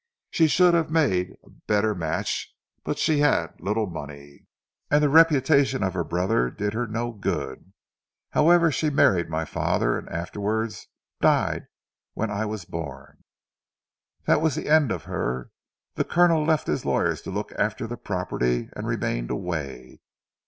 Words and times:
She 0.31 0.47
should 0.47 0.73
have 0.73 0.89
made 0.89 1.35
a 1.43 1.51
better 1.67 1.93
match, 1.93 2.51
but 2.83 2.97
she 2.97 3.19
had 3.19 3.61
little 3.61 3.85
money, 3.85 4.47
and 4.89 5.03
the 5.03 5.09
reputation 5.09 5.83
of 5.83 5.93
her 5.93 6.03
brother 6.03 6.49
did 6.49 6.73
her 6.73 6.87
no 6.87 7.11
good. 7.11 7.71
However 8.31 8.71
she 8.71 8.89
married 8.89 9.29
my 9.29 9.45
father, 9.45 9.99
and 9.99 10.09
afterwards 10.09 10.87
died 11.21 11.67
when 12.15 12.31
I 12.31 12.47
was 12.47 12.65
born. 12.65 13.23
That 14.25 14.41
was 14.41 14.55
the 14.55 14.67
end 14.69 14.91
of 14.91 15.03
her. 15.03 15.51
The 15.93 16.03
Colonel 16.03 16.43
left 16.43 16.65
his 16.65 16.83
lawyers 16.83 17.21
to 17.21 17.29
look 17.29 17.51
after 17.51 17.85
the 17.85 17.95
property, 17.95 18.69
and 18.75 18.87
remained 18.87 19.29
away. 19.29 20.01